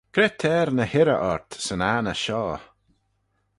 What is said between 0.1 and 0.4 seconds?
Cre